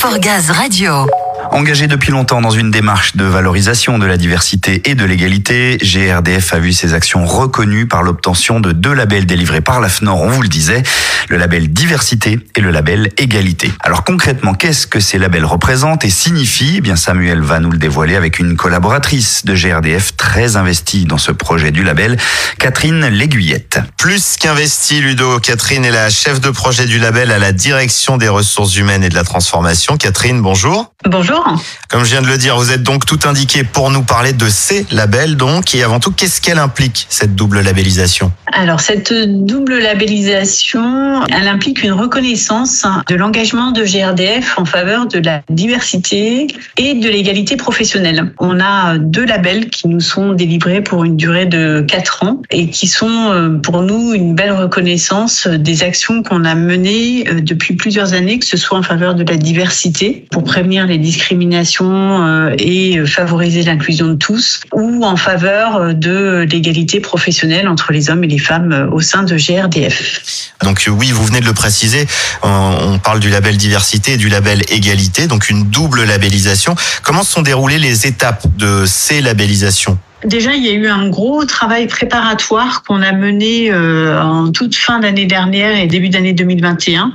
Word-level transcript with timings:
for 0.00 0.18
Gaz 0.18 0.48
Radio. 0.48 1.19
Engagé 1.52 1.88
depuis 1.88 2.12
longtemps 2.12 2.40
dans 2.40 2.52
une 2.52 2.70
démarche 2.70 3.16
de 3.16 3.24
valorisation 3.24 3.98
de 3.98 4.06
la 4.06 4.16
diversité 4.16 4.88
et 4.88 4.94
de 4.94 5.04
l'égalité, 5.04 5.78
GRDF 5.82 6.52
a 6.54 6.60
vu 6.60 6.72
ses 6.72 6.94
actions 6.94 7.26
reconnues 7.26 7.88
par 7.88 8.04
l'obtention 8.04 8.60
de 8.60 8.70
deux 8.70 8.92
labels 8.92 9.26
délivrés 9.26 9.60
par 9.60 9.80
l'AFNOR, 9.80 10.22
on 10.22 10.28
vous 10.28 10.42
le 10.42 10.48
disait, 10.48 10.84
le 11.28 11.36
label 11.36 11.72
diversité 11.72 12.38
et 12.54 12.60
le 12.60 12.70
label 12.70 13.10
égalité. 13.18 13.72
Alors 13.80 14.04
concrètement, 14.04 14.54
qu'est-ce 14.54 14.86
que 14.86 15.00
ces 15.00 15.18
labels 15.18 15.44
représentent 15.44 16.04
et 16.04 16.10
signifient? 16.10 16.74
Eh 16.76 16.80
bien 16.80 16.94
Samuel 16.94 17.42
va 17.42 17.58
nous 17.58 17.72
le 17.72 17.78
dévoiler 17.78 18.14
avec 18.14 18.38
une 18.38 18.56
collaboratrice 18.56 19.44
de 19.44 19.54
GRDF 19.54 20.16
très 20.16 20.56
investie 20.56 21.04
dans 21.04 21.18
ce 21.18 21.32
projet 21.32 21.72
du 21.72 21.82
label, 21.82 22.16
Catherine 22.58 23.08
L'Aiguillette. 23.08 23.80
Plus 23.98 24.36
qu'investi, 24.36 25.00
Ludo, 25.00 25.40
Catherine 25.40 25.84
est 25.84 25.90
la 25.90 26.10
chef 26.10 26.40
de 26.40 26.50
projet 26.50 26.86
du 26.86 27.00
label 27.00 27.32
à 27.32 27.40
la 27.40 27.50
direction 27.50 28.18
des 28.18 28.28
ressources 28.28 28.76
humaines 28.76 29.02
et 29.02 29.08
de 29.08 29.16
la 29.16 29.24
transformation. 29.24 29.96
Catherine, 29.96 30.40
bonjour. 30.40 30.92
Bonjour. 31.04 31.39
Comme 31.88 32.04
je 32.04 32.10
viens 32.10 32.22
de 32.22 32.26
le 32.26 32.38
dire, 32.38 32.56
vous 32.56 32.70
êtes 32.70 32.82
donc 32.82 33.06
tout 33.06 33.18
indiqué 33.24 33.64
pour 33.64 33.90
nous 33.90 34.02
parler 34.02 34.32
de 34.32 34.48
ces 34.48 34.86
labels, 34.90 35.36
donc, 35.36 35.74
et 35.74 35.82
avant 35.82 36.00
tout, 36.00 36.12
qu'est-ce 36.12 36.40
qu'elle 36.40 36.58
implique, 36.58 37.06
cette 37.08 37.34
double 37.34 37.60
labellisation? 37.60 38.32
Alors, 38.52 38.80
cette 38.80 39.12
double 39.12 39.78
labellisation, 39.78 41.24
elle 41.26 41.48
implique 41.48 41.82
une 41.82 41.92
reconnaissance 41.92 42.84
de 43.08 43.14
l'engagement 43.14 43.70
de 43.70 43.84
GRDF 43.84 44.58
en 44.58 44.64
faveur 44.64 45.06
de 45.06 45.18
la 45.18 45.42
diversité 45.50 46.48
et 46.76 46.94
de 46.94 47.08
l'égalité 47.08 47.56
professionnelle. 47.56 48.32
On 48.38 48.60
a 48.60 48.98
deux 48.98 49.24
labels 49.24 49.70
qui 49.70 49.88
nous 49.88 50.00
sont 50.00 50.32
délivrés 50.32 50.82
pour 50.82 51.04
une 51.04 51.16
durée 51.16 51.46
de 51.46 51.84
quatre 51.86 52.24
ans 52.24 52.42
et 52.50 52.70
qui 52.70 52.88
sont 52.88 53.30
euh, 53.30 53.58
pour 53.58 53.82
nous 53.82 54.14
une 54.14 54.34
belle 54.34 54.52
reconnaissance 54.52 55.46
des 55.46 55.82
actions 55.82 56.22
qu'on 56.22 56.44
a 56.44 56.54
menées 56.54 57.28
euh, 57.28 57.40
depuis 57.40 57.74
plusieurs 57.74 58.14
années, 58.14 58.38
que 58.38 58.46
ce 58.46 58.56
soit 58.56 58.78
en 58.78 58.82
faveur 58.82 59.14
de 59.14 59.24
la 59.24 59.36
diversité 59.36 60.26
pour 60.30 60.44
prévenir 60.44 60.86
les 60.86 60.98
discriminations 60.98 61.29
euh, 61.32 62.54
et 62.58 63.04
favoriser 63.06 63.62
l'inclusion 63.62 64.08
de 64.08 64.14
tous, 64.14 64.60
ou 64.72 65.04
en 65.04 65.16
faveur 65.16 65.94
de 65.94 66.46
l'égalité 66.50 67.00
professionnelle 67.00 67.68
entre 67.68 67.92
les 67.92 68.10
hommes 68.10 68.24
et 68.24 68.28
les 68.28 68.38
femmes 68.38 68.72
euh, 68.72 68.90
au 68.90 69.00
sein 69.00 69.22
de 69.22 69.36
GRDF. 69.36 70.52
Donc 70.62 70.88
oui, 70.88 71.10
vous 71.12 71.24
venez 71.24 71.40
de 71.40 71.46
le 71.46 71.54
préciser, 71.54 72.06
on 72.42 72.98
parle 72.98 73.20
du 73.20 73.30
label 73.30 73.56
diversité 73.56 74.12
et 74.12 74.16
du 74.16 74.28
label 74.28 74.62
égalité, 74.68 75.26
donc 75.26 75.48
une 75.48 75.64
double 75.70 76.04
labellisation. 76.04 76.74
Comment 77.02 77.22
sont 77.22 77.42
déroulées 77.42 77.78
les 77.78 78.06
étapes 78.06 78.46
de 78.58 78.84
ces 78.86 79.20
labellisations? 79.20 79.98
Déjà, 80.24 80.54
il 80.54 80.64
y 80.64 80.68
a 80.68 80.72
eu 80.72 80.86
un 80.86 81.08
gros 81.08 81.44
travail 81.46 81.86
préparatoire 81.86 82.82
qu'on 82.82 83.00
a 83.00 83.12
mené 83.12 83.72
euh, 83.72 84.20
en 84.20 84.52
toute 84.52 84.74
fin 84.74 84.98
d'année 84.98 85.24
dernière 85.24 85.74
et 85.78 85.86
début 85.86 86.10
d'année 86.10 86.34
2021. 86.34 87.14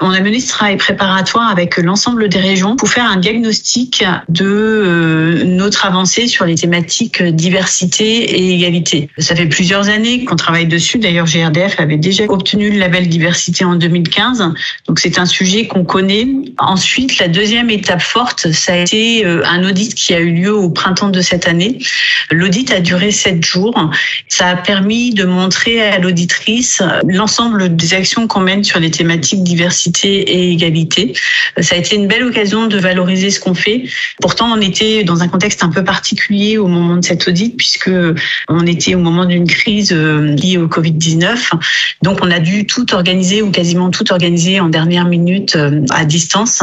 On 0.00 0.10
a 0.10 0.20
mené 0.20 0.40
ce 0.40 0.48
travail 0.48 0.76
préparatoire 0.76 1.48
avec 1.48 1.76
l'ensemble 1.76 2.28
des 2.28 2.40
régions 2.40 2.74
pour 2.74 2.88
faire 2.88 3.04
un 3.04 3.18
diagnostic 3.18 4.04
de 4.28 4.44
euh, 4.46 5.44
notre 5.44 5.86
avancée 5.86 6.26
sur 6.26 6.44
les 6.44 6.56
thématiques 6.56 7.22
diversité 7.22 8.04
et 8.04 8.54
égalité. 8.54 9.10
Ça 9.18 9.36
fait 9.36 9.46
plusieurs 9.46 9.88
années 9.88 10.24
qu'on 10.24 10.36
travaille 10.36 10.66
dessus. 10.66 10.98
D'ailleurs, 10.98 11.26
GRDF 11.26 11.78
avait 11.78 11.98
déjà 11.98 12.24
obtenu 12.24 12.70
le 12.70 12.78
label 12.78 13.08
diversité 13.08 13.64
en 13.64 13.76
2015. 13.76 14.52
Donc, 14.88 14.98
c'est 14.98 15.18
un 15.18 15.26
sujet 15.26 15.68
qu'on 15.68 15.84
connaît. 15.84 16.26
Ensuite, 16.58 17.18
la 17.18 17.28
deuxième 17.28 17.70
étape 17.70 18.02
forte, 18.02 18.50
ça 18.50 18.72
a 18.72 18.76
été 18.76 19.24
euh, 19.24 19.42
un 19.46 19.62
audit 19.68 19.94
qui 19.94 20.14
a 20.14 20.18
eu 20.18 20.32
lieu 20.32 20.52
au 20.52 20.70
printemps 20.70 21.10
de 21.10 21.20
cette 21.20 21.46
année 21.46 21.78
L'audit 22.40 22.72
a 22.72 22.80
duré 22.80 23.10
sept 23.10 23.44
jours. 23.44 23.90
Ça 24.28 24.48
a 24.48 24.56
permis 24.56 25.12
de 25.12 25.24
montrer 25.24 25.82
à 25.82 25.98
l'auditrice 25.98 26.82
l'ensemble 27.06 27.76
des 27.76 27.92
actions 27.92 28.26
qu'on 28.26 28.40
mène 28.40 28.64
sur 28.64 28.80
les 28.80 28.90
thématiques 28.90 29.42
diversité 29.42 30.20
et 30.22 30.52
égalité. 30.52 31.12
Ça 31.60 31.74
a 31.74 31.78
été 31.78 31.96
une 31.96 32.06
belle 32.06 32.24
occasion 32.24 32.66
de 32.66 32.78
valoriser 32.78 33.28
ce 33.30 33.40
qu'on 33.40 33.52
fait. 33.52 33.84
Pourtant, 34.22 34.50
on 34.56 34.60
était 34.60 35.04
dans 35.04 35.22
un 35.22 35.28
contexte 35.28 35.62
un 35.62 35.68
peu 35.68 35.84
particulier 35.84 36.56
au 36.56 36.66
moment 36.66 36.96
de 36.96 37.04
cet 37.04 37.28
audit 37.28 37.54
puisque 37.56 37.90
on 38.48 38.66
était 38.66 38.94
au 38.94 39.00
moment 39.00 39.26
d'une 39.26 39.46
crise 39.46 39.92
euh, 39.92 40.34
liée 40.34 40.56
au 40.56 40.66
Covid-19. 40.66 41.50
Donc, 42.02 42.20
on 42.22 42.30
a 42.30 42.38
dû 42.38 42.66
tout 42.66 42.94
organiser 42.94 43.42
ou 43.42 43.50
quasiment 43.50 43.90
tout 43.90 44.10
organiser 44.12 44.60
en 44.60 44.68
dernière 44.68 45.04
minute 45.04 45.56
euh, 45.56 45.84
à 45.90 46.04
distance. 46.04 46.62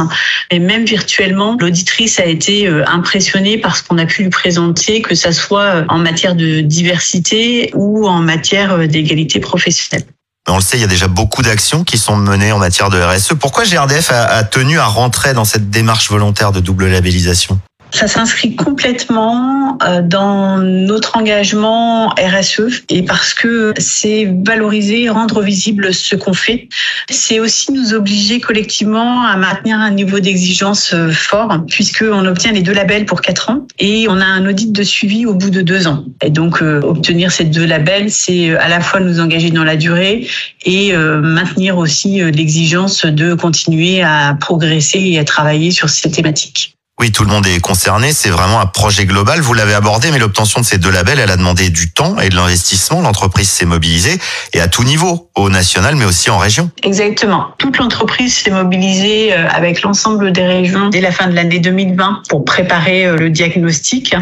Et 0.50 0.60
même 0.60 0.86
virtuellement, 0.86 1.56
l'auditrice 1.60 2.20
a 2.20 2.26
été 2.26 2.68
euh, 2.68 2.84
impressionnée 2.88 3.58
par 3.58 3.76
ce 3.76 3.84
qu'on 3.84 3.98
a 3.98 4.06
pu 4.06 4.24
lui 4.24 4.30
présenter, 4.30 5.02
que 5.02 5.14
ça 5.14 5.32
soit 5.32 5.67
euh, 5.76 5.86
en 5.90 5.98
matière 5.98 6.36
de 6.36 6.62
diversité 6.62 7.72
ou 7.74 8.08
en 8.08 8.20
matière 8.20 8.74
euh, 8.74 8.88
d'égalité 8.88 9.40
professionnelle. 9.40 10.06
On 10.50 10.56
le 10.56 10.62
sait, 10.62 10.78
il 10.78 10.82
y 10.82 10.86
a 10.86 10.88
déjà 10.88 11.08
beaucoup 11.08 11.42
d'actions 11.42 11.84
qui 11.84 11.98
sont 11.98 12.16
menées 12.16 12.54
en 12.54 12.58
matière 12.58 12.90
de 12.90 13.02
RSE. 13.02 13.34
Pourquoi 13.38 13.66
GRDF 13.66 14.12
a, 14.12 14.44
tenu 14.46 14.80
à 14.80 14.86
rentrer 14.86 15.34
dans 15.34 15.44
cette 15.44 15.70
démarche 15.70 16.10
volontaire 16.10 16.54
de 16.54 16.62
double 16.62 16.88
labellisation? 16.88 17.60
Ça 17.92 18.08
s'inscrit 18.08 18.56
complètement 18.56 19.78
euh, 19.84 20.02
dans 20.02 20.58
notre 20.58 21.18
engagement 21.18 22.10
RSE 22.10 22.84
et 22.90 23.04
parce 23.04 23.34
que 23.34 23.74
c'est 23.78 24.32
valoriser, 24.46 25.10
rendre 25.10 25.42
visible 25.42 25.94
ce 25.94 26.16
qu'on 26.16 26.34
fait. 26.34 26.70
C'est 27.10 27.40
aussi 27.40 27.72
nous 27.72 27.94
obliger 27.94 28.40
collectivement 28.40 29.24
à 29.24 29.38
maintenir 29.38 29.80
un 29.80 29.92
niveau 29.92 30.20
d'exigence 30.20 30.94
euh, 30.94 31.12
fort 31.12 31.66
puisqu'on 31.68 32.26
obtient 32.26 32.52
les 32.52 32.62
deux 32.62 32.74
labels 32.74 33.06
pour 33.06 33.22
quatre 33.22 33.50
ans 33.50 33.66
et 33.80 34.08
on 34.10 34.20
a 34.20 34.26
un 34.26 34.48
audit 34.48 34.72
de 34.72 34.84
suivi 34.84 35.26
au 35.26 35.34
bout 35.34 35.50
de 35.50 35.62
deux 35.62 35.88
ans. 35.88 36.04
Et 36.22 36.30
donc 36.30 36.62
euh, 36.62 36.82
obtenir 36.82 37.32
ces 37.32 37.46
deux 37.46 37.66
labels, 37.66 38.12
c'est 38.12 38.56
à 38.58 38.68
la 38.68 38.82
fois 38.82 39.00
nous 39.00 39.20
engager 39.20 39.50
dans 39.50 39.64
la 39.64 39.76
durée 39.76 40.28
et 40.66 40.94
maintenir 40.94 41.78
aussi 41.78 42.20
l'exigence 42.32 43.06
de 43.06 43.34
continuer 43.34 44.02
à 44.02 44.36
progresser 44.40 45.00
et 45.00 45.20
à 45.20 45.24
travailler 45.24 45.72
sur 45.72 45.90
ces 45.90 46.12
thématiques. 46.12 46.77
Oui, 47.00 47.12
tout 47.12 47.24
le 47.24 47.30
monde 47.30 47.46
est 47.46 47.60
concerné. 47.60 48.12
C'est 48.12 48.32
vraiment 48.32 48.60
un 48.60 48.66
projet 48.66 49.06
global. 49.06 49.40
Vous 49.40 49.54
l'avez 49.54 49.76
abordé, 49.76 50.10
mais 50.10 50.18
l'obtention 50.18 50.62
de 50.62 50.66
ces 50.66 50.80
deux 50.80 50.90
labels, 50.90 51.20
elle 51.20 51.30
a 51.30 51.38
demandé 51.38 51.70
du 51.70 51.92
temps 51.92 52.20
et 52.20 52.30
de 52.30 52.36
l'investissement. 52.36 53.02
L'entreprise 53.02 53.50
s'est 53.50 53.66
mobilisée 53.66 54.20
et 54.54 54.62
à 54.62 54.68
tout 54.68 54.84
niveau, 54.84 55.27
au 55.38 55.50
national, 55.50 55.96
mais 55.96 56.06
aussi 56.06 56.30
en 56.30 56.38
région. 56.38 56.70
Exactement. 56.84 57.50
Toute 57.58 57.78
l'entreprise 57.78 58.36
s'est 58.36 58.52
mobilisée 58.52 59.34
euh, 59.34 59.48
avec 59.50 59.84
l'ensemble 59.84 60.32
des 60.32 60.46
régions 60.46 60.90
dès 60.90 61.02
la 61.02 61.12
fin 61.12 61.28
de 61.28 61.36
l'année 61.36 61.60
2020 61.60 62.24
pour 62.28 62.44
préparer 62.44 63.06
euh, 63.06 63.18
le 63.18 63.30
diagnostic. 63.30 64.16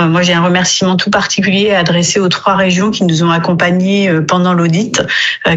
Euh, 0.00 0.06
moi, 0.06 0.22
j'ai 0.22 0.34
un 0.34 0.42
remerciement 0.42 0.96
tout 0.96 1.10
particulier 1.10 1.72
à 1.72 1.80
adresser 1.80 2.20
aux 2.20 2.28
trois 2.28 2.54
régions 2.54 2.90
qui 2.90 3.04
nous 3.04 3.22
ont 3.22 3.30
accompagnés 3.30 4.10
pendant 4.28 4.52
l'audit, 4.52 5.02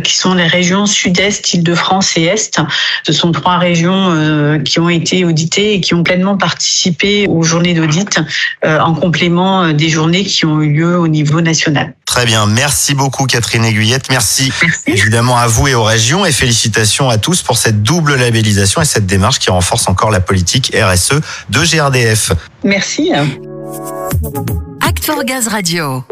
qui 0.03 0.15
sont 0.15 0.33
les 0.33 0.47
régions 0.47 0.85
Sud-Est, 0.85 1.53
Île-de-France 1.53 2.17
et 2.17 2.23
Est. 2.23 2.59
Ce 3.03 3.13
sont 3.13 3.31
trois 3.31 3.57
régions 3.57 4.59
qui 4.63 4.79
ont 4.79 4.89
été 4.89 5.25
auditées 5.25 5.73
et 5.73 5.81
qui 5.81 5.93
ont 5.93 6.03
pleinement 6.03 6.37
participé 6.37 7.27
aux 7.27 7.43
journées 7.43 7.73
d'audit 7.73 8.19
en 8.63 8.93
complément 8.93 9.71
des 9.73 9.89
journées 9.89 10.23
qui 10.23 10.45
ont 10.45 10.61
eu 10.61 10.71
lieu 10.71 10.97
au 10.97 11.07
niveau 11.07 11.41
national. 11.41 11.93
Très 12.11 12.25
bien, 12.25 12.45
merci 12.45 12.93
beaucoup 12.93 13.25
Catherine 13.25 13.63
Aiguillette, 13.63 14.09
merci, 14.09 14.51
évidemment 14.85 15.37
à 15.37 15.47
vous 15.47 15.69
et 15.69 15.75
aux 15.75 15.83
régions 15.85 16.25
et 16.25 16.33
félicitations 16.33 17.07
à 17.07 17.17
tous 17.17 17.41
pour 17.41 17.57
cette 17.57 17.83
double 17.83 18.15
labellisation 18.15 18.81
et 18.81 18.85
cette 18.85 19.05
démarche 19.05 19.39
qui 19.39 19.49
renforce 19.49 19.87
encore 19.87 20.11
la 20.11 20.19
politique 20.19 20.75
RSE 20.75 21.21
de 21.49 21.63
GRDF. 21.63 22.33
Merci. 22.65 23.13
Act 24.81 25.05
for 25.05 25.23
Gaz 25.23 25.47
Radio. 25.47 26.03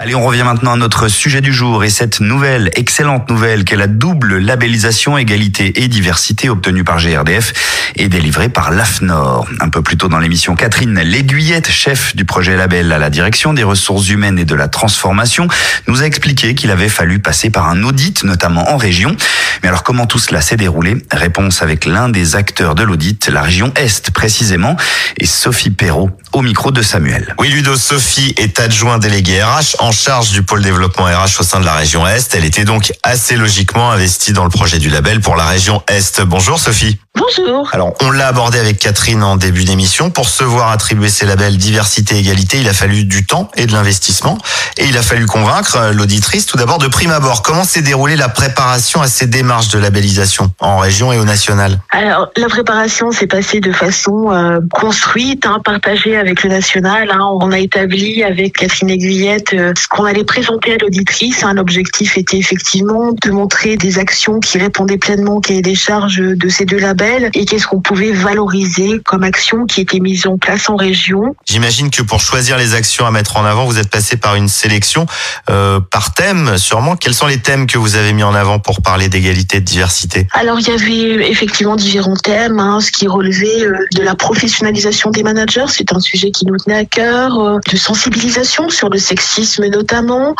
Allez, 0.00 0.14
on 0.14 0.24
revient 0.24 0.44
maintenant 0.44 0.74
à 0.74 0.76
notre 0.76 1.08
sujet 1.08 1.40
du 1.40 1.52
jour 1.52 1.82
et 1.82 1.90
cette 1.90 2.20
nouvelle, 2.20 2.70
excellente 2.76 3.28
nouvelle 3.28 3.64
qu'est 3.64 3.74
la 3.74 3.88
double 3.88 4.38
labellisation 4.38 5.18
égalité 5.18 5.82
et 5.82 5.88
diversité 5.88 6.48
obtenue 6.48 6.84
par 6.84 6.98
GRDF 6.98 7.52
et 7.96 8.08
délivrée 8.08 8.48
par 8.48 8.70
l'AFNOR. 8.70 9.48
Un 9.58 9.68
peu 9.70 9.82
plus 9.82 9.96
tôt 9.96 10.06
dans 10.06 10.20
l'émission, 10.20 10.54
Catherine 10.54 11.00
L'Aiguillette, 11.00 11.68
chef 11.68 12.14
du 12.14 12.24
projet 12.24 12.56
label 12.56 12.92
à 12.92 12.98
la 12.98 13.10
direction 13.10 13.54
des 13.54 13.64
ressources 13.64 14.08
humaines 14.08 14.38
et 14.38 14.44
de 14.44 14.54
la 14.54 14.68
transformation, 14.68 15.48
nous 15.88 16.00
a 16.00 16.06
expliqué 16.06 16.54
qu'il 16.54 16.70
avait 16.70 16.88
fallu 16.88 17.18
passer 17.18 17.50
par 17.50 17.68
un 17.68 17.82
audit, 17.82 18.22
notamment 18.22 18.70
en 18.70 18.76
région. 18.76 19.16
Mais 19.62 19.68
alors 19.68 19.82
comment 19.82 20.06
tout 20.06 20.18
cela 20.18 20.40
s'est 20.40 20.56
déroulé? 20.56 20.96
Réponse 21.10 21.62
avec 21.62 21.84
l'un 21.84 22.08
des 22.08 22.36
acteurs 22.36 22.74
de 22.74 22.82
l'audit, 22.82 23.28
la 23.28 23.42
région 23.42 23.72
Est 23.76 24.10
précisément, 24.10 24.76
et 25.18 25.26
Sophie 25.26 25.70
Perrault 25.70 26.10
au 26.32 26.42
micro 26.42 26.70
de 26.70 26.82
Samuel. 26.82 27.34
Oui, 27.38 27.48
Ludo, 27.48 27.76
Sophie 27.76 28.34
est 28.36 28.60
adjoint 28.60 28.98
délégué 28.98 29.42
RH 29.42 29.76
en 29.80 29.92
charge 29.92 30.30
du 30.30 30.42
pôle 30.42 30.62
développement 30.62 31.04
RH 31.04 31.40
au 31.40 31.42
sein 31.42 31.60
de 31.60 31.64
la 31.64 31.74
région 31.74 32.06
Est. 32.06 32.34
Elle 32.34 32.44
était 32.44 32.64
donc 32.64 32.92
assez 33.02 33.36
logiquement 33.36 33.90
investie 33.90 34.32
dans 34.32 34.44
le 34.44 34.50
projet 34.50 34.78
du 34.78 34.90
label 34.90 35.20
pour 35.20 35.36
la 35.36 35.46
région 35.46 35.82
Est. 35.88 36.20
Bonjour 36.22 36.58
Sophie. 36.58 36.98
Bonjour. 37.18 37.68
Alors, 37.72 37.94
on 38.02 38.10
l'a 38.12 38.28
abordé 38.28 38.58
avec 38.58 38.78
Catherine 38.78 39.24
en 39.24 39.36
début 39.36 39.64
d'émission. 39.64 40.10
Pour 40.10 40.28
se 40.28 40.44
voir 40.44 40.70
attribuer 40.70 41.08
ces 41.08 41.26
labels 41.26 41.56
diversité 41.56 42.14
et 42.14 42.18
égalité, 42.20 42.58
il 42.60 42.68
a 42.68 42.72
fallu 42.72 43.04
du 43.04 43.26
temps 43.26 43.50
et 43.56 43.66
de 43.66 43.72
l'investissement. 43.72 44.38
Et 44.76 44.84
il 44.84 44.96
a 44.96 45.02
fallu 45.02 45.26
convaincre 45.26 45.90
l'auditrice, 45.92 46.46
tout 46.46 46.56
d'abord, 46.56 46.78
de 46.78 46.86
prime 46.86 47.10
abord. 47.10 47.42
Comment 47.42 47.64
s'est 47.64 47.82
déroulée 47.82 48.14
la 48.14 48.28
préparation 48.28 49.02
à 49.02 49.08
ces 49.08 49.26
démarches 49.26 49.68
de 49.68 49.78
labellisation 49.78 50.52
en 50.60 50.78
région 50.78 51.12
et 51.12 51.18
au 51.18 51.24
national? 51.24 51.80
Alors, 51.90 52.30
la 52.36 52.46
préparation 52.46 53.10
s'est 53.10 53.26
passée 53.26 53.60
de 53.60 53.72
façon 53.72 54.30
euh, 54.30 54.60
construite, 54.70 55.44
hein, 55.44 55.58
partagée 55.64 56.16
avec 56.16 56.44
le 56.44 56.50
national. 56.50 57.10
Hein. 57.10 57.26
On 57.40 57.50
a 57.50 57.58
établi 57.58 58.22
avec 58.22 58.58
Catherine 58.58 58.90
Aiguillette 58.90 59.54
euh, 59.54 59.72
ce 59.76 59.88
qu'on 59.88 60.04
allait 60.04 60.24
présenter 60.24 60.74
à 60.74 60.76
l'auditrice. 60.76 61.42
Un 61.42 61.56
objectif 61.56 62.16
était 62.16 62.38
effectivement 62.38 63.12
de 63.20 63.30
montrer 63.32 63.76
des 63.76 63.98
actions 63.98 64.38
qui 64.38 64.58
répondaient 64.58 64.98
pleinement 64.98 65.36
au 65.36 65.40
cahier 65.40 65.62
des 65.62 65.74
charges 65.74 66.20
de 66.20 66.48
ces 66.48 66.64
deux 66.64 66.78
labels 66.78 67.07
et 67.34 67.44
qu'est-ce 67.44 67.66
qu'on 67.66 67.80
pouvait 67.80 68.12
valoriser 68.12 69.00
comme 69.04 69.22
actions 69.22 69.66
qui 69.66 69.80
étaient 69.80 70.00
mises 70.00 70.26
en 70.26 70.38
place 70.38 70.68
en 70.68 70.76
région. 70.76 71.34
J'imagine 71.46 71.90
que 71.90 72.02
pour 72.02 72.20
choisir 72.20 72.56
les 72.58 72.74
actions 72.74 73.06
à 73.06 73.10
mettre 73.10 73.36
en 73.36 73.44
avant, 73.44 73.64
vous 73.66 73.78
êtes 73.78 73.90
passé 73.90 74.16
par 74.16 74.34
une 74.34 74.48
sélection 74.48 75.06
euh, 75.50 75.80
par 75.80 76.14
thème, 76.14 76.58
sûrement. 76.58 76.96
Quels 76.96 77.14
sont 77.14 77.26
les 77.26 77.38
thèmes 77.38 77.66
que 77.66 77.78
vous 77.78 77.96
avez 77.96 78.12
mis 78.12 78.22
en 78.22 78.34
avant 78.34 78.58
pour 78.58 78.82
parler 78.82 79.08
d'égalité 79.08 79.58
et 79.58 79.60
de 79.60 79.64
diversité? 79.64 80.26
Alors, 80.32 80.58
il 80.60 80.68
y 80.68 80.70
avait 80.70 81.30
effectivement 81.30 81.76
différents 81.76 82.16
thèmes, 82.16 82.58
hein, 82.58 82.80
ce 82.80 82.90
qui 82.92 83.08
relevait 83.08 83.64
euh, 83.64 83.86
de 83.94 84.02
la 84.02 84.14
professionnalisation 84.14 85.10
des 85.10 85.22
managers, 85.22 85.66
c'est 85.68 85.92
un 85.92 86.00
sujet 86.00 86.30
qui 86.30 86.46
nous 86.46 86.56
tenait 86.56 86.78
à 86.78 86.84
cœur, 86.84 87.38
euh, 87.38 87.58
de 87.70 87.76
sensibilisation 87.76 88.68
sur 88.68 88.88
le 88.90 88.98
sexisme 88.98 89.66
notamment, 89.68 90.34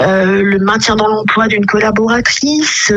le 0.00 0.58
maintien 0.58 0.96
dans 0.96 1.08
l'emploi 1.08 1.48
d'une 1.48 1.66
collaboratrice, 1.66 2.92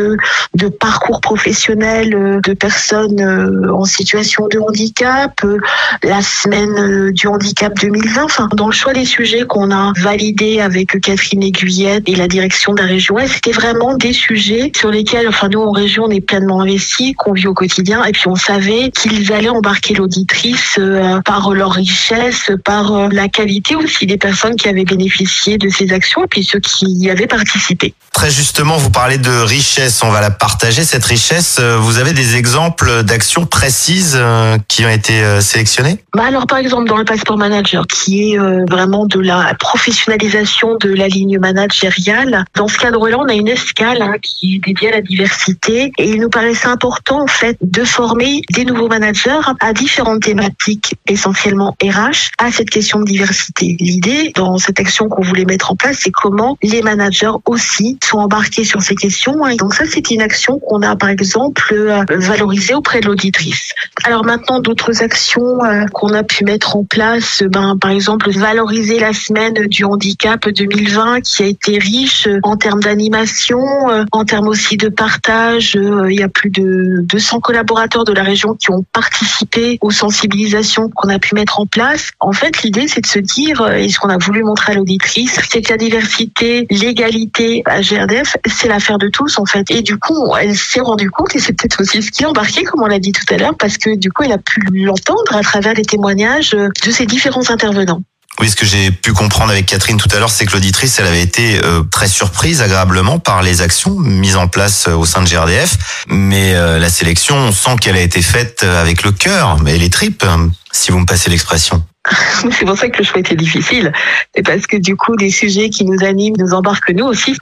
de 0.55 0.67
parcours 0.67 1.21
professionnel 1.21 2.39
de 2.43 2.53
personnes 2.53 3.16
euh, 3.21 3.71
en 3.73 3.85
situation 3.85 4.47
de 4.47 4.59
handicap, 4.59 5.39
euh, 5.43 5.57
la 6.03 6.21
semaine 6.21 6.77
euh, 6.77 7.11
du 7.11 7.27
handicap 7.27 7.73
2020. 7.79 8.23
Enfin, 8.23 8.47
dans 8.53 8.67
le 8.67 8.73
choix 8.73 8.93
des 8.93 9.05
sujets 9.05 9.43
qu'on 9.47 9.71
a 9.71 9.93
validés 9.97 10.59
avec 10.59 10.99
Catherine 11.01 11.43
Aiguillette 11.43 12.03
et 12.07 12.15
la 12.15 12.27
direction 12.27 12.73
de 12.73 12.81
la 12.81 12.87
région 12.87 13.17
c'était 13.27 13.51
vraiment 13.51 13.95
des 13.95 14.13
sujets 14.13 14.71
sur 14.75 14.89
lesquels, 14.91 15.27
enfin 15.27 15.49
nous 15.49 15.61
en 15.61 15.71
région, 15.71 16.03
on 16.05 16.09
est 16.09 16.21
pleinement 16.21 16.61
investis, 16.61 17.13
qu'on 17.17 17.33
vit 17.33 17.47
au 17.47 17.53
quotidien, 17.53 18.03
et 18.03 18.11
puis 18.11 18.27
on 18.27 18.35
savait 18.35 18.91
qu'ils 18.91 19.31
allaient 19.31 19.49
embarquer 19.49 19.93
l'auditrice 19.93 20.79
par 21.25 21.51
leur 21.53 21.71
richesse, 21.71 22.51
par 22.63 23.09
la 23.09 23.27
qualité 23.27 23.75
aussi 23.75 24.05
des 24.05 24.17
personnes 24.17 24.55
qui 24.55 24.67
avaient 24.67 24.83
bénéficié 24.83 25.57
de 25.57 25.69
ces 25.69 25.91
actions, 25.93 26.23
et 26.25 26.27
puis 26.27 26.43
ceux 26.43 26.59
qui 26.59 26.85
y 26.85 27.09
avaient 27.09 27.27
participé. 27.27 27.93
Très 28.13 28.29
justement, 28.29 28.77
vous 28.77 28.89
parlez 28.89 29.17
de 29.17 29.31
richesse, 29.31 30.03
on 30.03 30.09
va 30.09 30.21
la 30.21 30.31
partager, 30.31 30.83
cette 30.83 31.05
richesse. 31.05 31.59
Vous 31.59 31.97
avez 31.97 32.13
des 32.13 32.35
exemples 32.35 33.03
d'actions 33.07 33.45
précises 33.45 34.17
euh, 34.19 34.57
qui 34.67 34.85
ont 34.85 34.89
été 34.89 35.23
euh, 35.23 35.39
sélectionnées 35.39 35.97
Bah 36.13 36.25
alors 36.27 36.45
par 36.45 36.59
exemple 36.59 36.87
dans 36.87 36.97
le 36.97 37.05
passeport 37.05 37.37
manager 37.37 37.87
qui 37.87 38.33
est 38.33 38.39
euh, 38.39 38.65
vraiment 38.69 39.05
de 39.05 39.19
la 39.19 39.53
professionnalisation 39.57 40.75
de 40.75 40.93
la 40.93 41.07
ligne 41.07 41.39
managériale. 41.39 42.43
Dans 42.55 42.67
ce 42.67 42.77
cadre-là, 42.77 43.17
on 43.19 43.27
a 43.29 43.33
une 43.33 43.47
escale 43.47 44.01
hein, 44.01 44.15
qui 44.21 44.55
est 44.55 44.59
dédiée 44.67 44.89
à 44.89 44.97
la 44.97 45.01
diversité 45.01 45.91
et 45.97 46.09
il 46.09 46.19
nous 46.19 46.29
paraissait 46.29 46.67
important 46.67 47.23
en 47.23 47.27
fait 47.27 47.57
de 47.61 47.83
former 47.85 48.41
des 48.53 48.65
nouveaux 48.65 48.89
managers 48.89 49.39
à 49.61 49.71
différentes 49.73 50.21
thématiques, 50.21 50.95
essentiellement 51.07 51.75
RH, 51.81 52.31
à 52.37 52.51
cette 52.51 52.69
question 52.69 52.99
de 52.99 53.05
diversité. 53.05 53.77
L'idée 53.79 54.33
dans 54.35 54.57
cette 54.57 54.79
action 54.79 55.07
qu'on 55.07 55.23
voulait 55.23 55.45
mettre 55.45 55.71
en 55.71 55.75
place, 55.75 55.99
c'est 56.01 56.11
comment 56.11 56.57
les 56.61 56.81
managers 56.81 57.31
aussi 57.45 57.97
sont 58.03 58.17
embarqués 58.17 58.65
sur 58.65 58.81
ces 58.81 58.95
questions. 58.95 59.45
hein. 59.45 59.55
Donc 59.55 59.73
ça, 59.73 59.85
c'est 59.89 60.11
une 60.11 60.21
action 60.21 60.59
qu'on 60.59 60.81
a 60.81 60.95
par 60.97 61.09
exemple 61.09 61.73
valorisée 62.09 62.73
auprès 62.87 63.01
de 63.01 63.07
l'auditrice. 63.07 63.73
Alors 64.05 64.23
maintenant, 64.23 64.61
d'autres 64.61 65.03
actions 65.03 65.61
euh, 65.65 65.85
qu'on 65.91 66.13
a 66.13 66.23
pu 66.23 66.45
mettre 66.45 66.77
en 66.77 66.85
place, 66.85 67.43
ben, 67.45 67.77
par 67.77 67.91
exemple, 67.91 68.31
valoriser 68.31 68.97
la 68.97 69.11
semaine 69.11 69.55
du 69.67 69.83
handicap 69.83 70.47
2020 70.47 71.19
qui 71.19 71.43
a 71.43 71.47
été 71.47 71.79
riche 71.79 72.27
euh, 72.27 72.39
en 72.43 72.55
termes 72.55 72.79
d'animation, 72.79 73.59
euh, 73.89 74.05
en 74.13 74.23
termes 74.23 74.47
aussi 74.47 74.77
de 74.77 74.87
partage. 74.87 75.77
Il 75.77 76.17
y 76.17 76.23
a 76.23 76.29
plus 76.29 76.49
de 76.49 77.01
200 77.01 77.41
collaborateurs 77.41 78.05
de 78.05 78.13
la 78.13 78.23
région 78.23 78.53
qui 78.53 78.71
ont 78.71 78.85
participé 78.93 79.77
aux 79.81 79.91
sensibilisations 79.91 80.89
qu'on 80.89 81.09
a 81.09 81.19
pu 81.19 81.35
mettre 81.35 81.59
en 81.59 81.65
place. 81.65 82.11
En 82.21 82.31
fait, 82.31 82.63
l'idée, 82.63 82.87
c'est 82.87 83.01
de 83.01 83.07
se 83.07 83.19
dire, 83.19 83.69
et 83.69 83.89
ce 83.89 83.99
qu'on 83.99 84.09
a 84.09 84.17
voulu 84.17 84.43
montrer 84.45 84.71
à 84.71 84.75
l'auditrice, 84.75 85.37
c'est 85.49 85.61
que 85.61 85.73
la 85.73 85.77
diversité, 85.77 86.65
l'égalité 86.69 87.63
à 87.65 87.81
GRDF, 87.81 88.37
c'est 88.45 88.69
l'affaire 88.69 88.97
de 88.97 89.09
tous, 89.09 89.39
en 89.39 89.45
fait. 89.45 89.69
Et 89.71 89.81
du 89.81 89.97
coup, 89.97 90.33
elle 90.39 90.55
s'est 90.55 90.79
rendue 90.79 91.09
compte, 91.09 91.35
et 91.35 91.39
c'est 91.39 91.51
peut-être 91.51 91.81
aussi 91.81 92.01
ce 92.01 92.11
qui 92.11 92.23
a 92.23 92.29
embarqué, 92.29 92.63
comme 92.63 92.76
on 92.81 92.87
l'a 92.87 92.99
dit 92.99 93.11
tout 93.11 93.33
à 93.33 93.37
l'heure, 93.37 93.55
parce 93.57 93.77
que 93.77 93.95
du 93.95 94.11
coup, 94.11 94.23
elle 94.23 94.31
a 94.31 94.37
pu 94.37 94.61
l'entendre 94.71 95.35
à 95.35 95.41
travers 95.41 95.73
les 95.73 95.85
témoignages 95.85 96.53
euh, 96.53 96.69
de 96.85 96.91
ces 96.91 97.05
différents 97.05 97.49
intervenants. 97.49 98.01
Oui, 98.39 98.49
ce 98.49 98.55
que 98.55 98.67
j'ai 98.67 98.91
pu 98.91 99.13
comprendre 99.13 99.51
avec 99.51 99.65
Catherine 99.65 99.97
tout 99.97 100.09
à 100.15 100.19
l'heure, 100.19 100.29
c'est 100.29 100.45
que 100.45 100.53
l'auditrice, 100.53 100.99
elle 100.99 101.07
avait 101.07 101.23
été 101.23 101.59
euh, 101.63 101.81
très 101.89 102.07
surprise 102.07 102.61
agréablement 102.61 103.17
par 103.17 103.41
les 103.41 103.61
actions 103.61 103.97
mises 103.97 104.35
en 104.35 104.47
place 104.47 104.87
euh, 104.87 104.93
au 104.93 105.07
sein 105.07 105.23
de 105.23 105.27
GRDF. 105.27 106.05
Mais 106.07 106.53
la 106.53 106.89
sélection, 106.89 107.35
on 107.35 107.51
sent 107.51 107.77
qu'elle 107.81 107.95
a 107.95 108.01
été 108.01 108.21
faite 108.21 108.63
avec 108.63 109.03
le 109.03 109.11
cœur 109.11 109.57
et 109.65 109.77
les 109.77 109.89
tripes, 109.89 110.23
euh, 110.23 110.47
si 110.71 110.91
vous 110.91 110.99
me 110.99 111.05
passez 111.05 111.29
l'expression. 111.29 111.83
C'est 112.51 112.65
pour 112.65 112.77
ça 112.77 112.89
que 112.89 112.97
le 112.97 113.03
choix 113.03 113.19
était 113.19 113.35
difficile. 113.35 113.91
C'est 114.35 114.43
parce 114.43 114.65
que 114.67 114.77
du 114.77 114.95
coup, 114.95 115.15
des 115.15 115.29
sujets 115.29 115.69
qui 115.69 115.85
nous 115.85 116.03
animent 116.03 116.35
nous 116.37 116.53
embarquent 116.53 116.91
nous 116.91 117.05
aussi. 117.05 117.35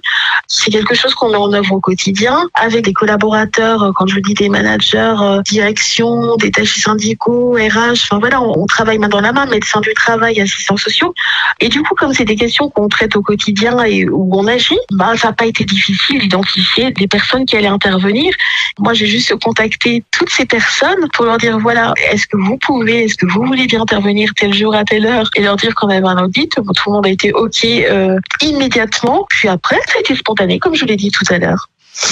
C'est 0.48 0.72
quelque 0.72 0.96
chose 0.96 1.14
qu'on 1.16 1.30
met 1.30 1.38
en 1.38 1.52
œuvre 1.54 1.74
au 1.74 1.80
quotidien 1.80 2.48
avec 2.54 2.86
des 2.86 2.94
collaborateurs, 2.94 3.84
euh, 3.84 3.92
quand 3.96 4.08
je 4.08 4.20
dis 4.20 4.34
des 4.34 4.50
managers, 4.50 5.16
euh, 5.22 5.42
direction, 5.42 6.36
détachés 6.38 6.82
syndicaux, 6.82 7.54
RH. 7.54 8.04
Enfin 8.04 8.20
voilà, 8.20 8.42
on, 8.42 8.64
on 8.64 8.66
travaille 8.66 8.98
main 8.98 9.08
dans 9.08 9.22
la 9.22 9.34
main, 9.34 9.46
médecins 9.46 9.82
du 9.82 9.94
travail, 9.94 10.40
assistants 10.40 10.78
sociaux. 10.78 11.14
Et 11.60 11.70
du 11.70 11.82
coup, 11.82 11.96
comme 11.96 12.14
c'est 12.14 12.26
des 12.26 12.36
questions 12.36 12.70
qu'on 12.70 12.88
traite 12.88 13.16
au 13.16 13.22
quotidien 13.22 13.84
et 13.84 14.08
où 14.08 14.30
on 14.34 14.48
agit, 14.48 14.78
bah, 14.92 15.14
ça 15.16 15.30
n'a 15.30 15.34
pas 15.34 15.46
été 15.46 15.64
difficile 15.64 16.20
d'identifier 16.20 16.92
des 16.92 17.08
personnes 17.08 17.46
qui 17.46 17.56
allaient 17.56 17.68
intervenir. 17.68 18.34
Moi, 18.80 18.94
j'ai 18.94 19.08
juste 19.08 19.36
contacté 19.38 20.04
toutes 20.12 20.30
ces 20.30 20.46
personnes 20.46 21.08
pour 21.14 21.26
leur 21.26 21.38
dire 21.38 21.58
voilà, 21.60 21.94
est-ce 22.12 22.28
que 22.28 22.38
vous 22.38 22.58
pouvez, 22.58 23.08
est-ce 23.16 23.26
que 23.26 23.32
vous 23.32 23.46
voulez 23.46 23.68
bien 23.68 23.82
intervenir 23.82 24.32
tel 24.36 24.54
jour 24.54 24.76
à 24.76 24.84
telle 24.84 25.06
heure 25.06 25.30
et 25.36 25.42
leur 25.42 25.56
dire 25.56 25.74
qu'on 25.74 25.90
avait 25.90 26.06
un 26.06 26.18
audit. 26.18 26.52
Tout 26.54 26.64
le 26.88 26.92
monde 26.92 27.06
a 27.06 27.10
été 27.10 27.32
OK 27.32 27.64
euh, 27.64 28.20
immédiatement. 28.42 29.26
Puis 29.30 29.48
après, 29.48 29.78
ça 29.88 29.94
a 29.98 30.00
été 30.02 30.16
spontané, 30.16 30.60
comme 30.60 30.76
je 30.76 30.84
l'ai 30.84 30.98
dit 30.98 31.12
tout 31.12 31.26
à 31.34 31.38
l'heure. 31.38 31.70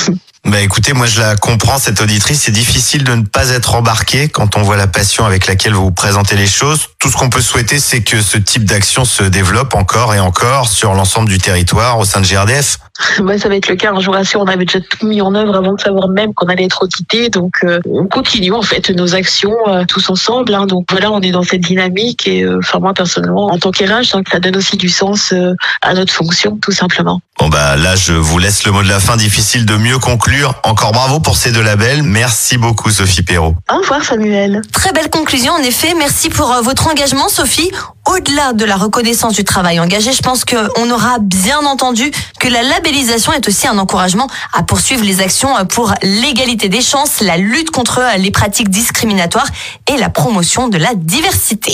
Bah 0.46 0.60
écoutez, 0.60 0.92
moi 0.92 1.06
je 1.06 1.22
la 1.22 1.38
comprends, 1.38 1.80
cette 1.80 2.02
auditrice. 2.02 2.42
C'est 2.42 2.52
difficile 2.52 3.06
de 3.06 3.16
ne 3.16 3.24
pas 3.24 3.52
être 3.52 3.76
embarqué 3.76 4.28
quand 4.28 4.58
on 4.58 4.62
voit 4.62 4.76
la 4.76 4.88
passion 4.88 5.26
avec 5.26 5.48
laquelle 5.48 5.74
vous 5.74 5.90
présentez 5.92 6.36
les 6.36 6.48
choses. 6.48 6.90
Tout 7.00 7.10
ce 7.10 7.16
qu'on 7.16 7.30
peut 7.30 7.42
souhaiter, 7.42 7.80
c'est 7.80 8.02
que 8.02 8.22
ce 8.22 8.38
type 8.38 8.66
d'action 8.66 9.06
se 9.06 9.24
développe 9.24 9.74
encore 9.74 10.14
et 10.14 10.20
encore 10.20 10.68
sur 10.68 10.96
l'ensemble 10.96 11.30
du 11.30 11.38
territoire 11.38 11.98
au 11.98 12.04
sein 12.04 12.20
de 12.20 12.26
GRDF. 12.26 12.78
Ouais, 13.20 13.38
ça 13.38 13.48
va 13.50 13.56
être 13.56 13.70
le 13.70 13.76
cas. 13.76 13.92
Je 14.00 14.06
vous 14.06 14.12
rassure, 14.12 14.42
on 14.42 14.46
avait 14.48 14.66
déjà 14.66 14.80
tout 14.80 15.06
mis 15.08 15.22
en 15.22 15.34
œuvre 15.36 15.56
avant 15.56 15.74
de 15.74 15.80
savoir 15.80 16.10
même 16.10 16.34
qu'on 16.34 16.48
allait 16.48 16.66
être 16.66 16.84
audité. 16.84 17.30
Donc, 17.30 17.54
euh, 17.64 17.80
on 17.86 18.08
continue 18.08 18.52
en 18.54 18.62
fait 18.62 18.90
nos 18.90 19.16
actions 19.16 19.54
euh, 19.68 19.84
tous 19.88 20.10
ensemble. 20.10 20.54
hein. 20.54 20.66
Donc 20.66 20.86
voilà, 20.90 21.12
on 21.12 21.22
est 21.22 21.32
dans 21.32 21.44
cette 21.44 21.62
dynamique 21.62 22.28
et 22.28 22.44
euh, 22.44 22.60
enfin 22.60 22.80
moi 22.80 22.94
personnellement, 22.94 23.48
en 23.48 23.58
tant 23.60 23.72
qu'RH, 23.72 24.12
donc 24.12 24.28
ça 24.32 24.40
donne 24.40 24.56
aussi 24.58 24.78
du 24.78 24.90
sens 24.90 25.32
euh, 25.34 25.54
à 25.82 25.94
notre 25.94 26.14
fonction, 26.14 26.58
tout 26.62 26.72
simplement. 26.72 27.22
Bon 27.40 27.50
bah 27.50 27.76
là, 27.78 27.96
je 27.96 28.14
vous 28.14 28.40
laisse 28.40 28.66
le 28.66 28.72
mot 28.72 28.84
de 28.84 28.90
la 28.90 29.00
fin. 29.00 29.16
Difficile 29.18 29.66
de 29.66 29.76
mieux 29.76 30.00
conclure. 30.00 30.56
Encore 30.64 30.92
bravo 30.92 31.20
pour 31.20 31.38
ces 31.38 31.52
deux 31.52 31.62
labels. 31.62 32.04
Merci 32.04 32.58
beaucoup, 32.58 32.90
Sophie 32.90 33.22
Perrault. 33.24 33.56
Au 33.72 33.78
revoir, 33.78 34.04
Samuel. 34.04 34.62
Très 34.72 34.92
belle 34.92 35.10
conclusion, 35.10 35.54
en 35.54 35.60
effet. 35.64 35.94
Merci 35.98 36.30
pour 36.30 36.52
euh, 36.52 36.62
votre 36.62 36.88
engagement, 36.88 37.30
Sophie. 37.30 37.72
Au-delà 38.06 38.54
de 38.54 38.66
la 38.66 38.76
reconnaissance 38.76 39.34
du 39.34 39.44
travail 39.46 39.80
engagé, 39.80 40.12
je 40.12 40.22
pense 40.22 40.44
qu'on 40.46 40.92
aura 40.92 41.20
bien 41.20 41.60
entendu 41.66 42.12
que 42.40 42.50
la 42.50 42.62
labellisation 42.62 42.93
est 42.94 43.48
aussi 43.48 43.68
un 43.68 43.78
encouragement 43.78 44.28
à 44.54 44.64
poursuivre 44.64 45.04
les 45.04 45.22
actions 45.22 45.54
pour 45.68 45.94
l'égalité 46.02 46.70
des 46.70 46.82
chances, 46.82 47.22
la 47.22 47.38
lutte 47.38 47.72
contre 47.72 48.02
les 48.18 48.32
pratiques 48.32 48.70
discriminatoires 48.70 49.48
et 49.92 49.98
la 49.98 50.10
promotion 50.10 50.68
de 50.68 50.78
la 50.78 50.94
diversité. 50.96 51.74